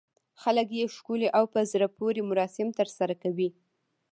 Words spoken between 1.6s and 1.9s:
زړه